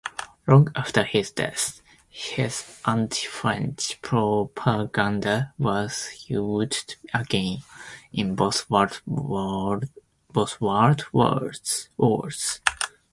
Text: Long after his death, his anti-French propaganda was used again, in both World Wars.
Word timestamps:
Long 0.47 0.69
after 0.75 1.03
his 1.03 1.29
death, 1.29 1.83
his 2.09 2.81
anti-French 2.87 4.01
propaganda 4.01 5.53
was 5.59 6.25
used 6.27 6.95
again, 7.13 7.59
in 8.11 8.33
both 8.33 8.67
World 8.67 8.99
Wars. 9.05 9.91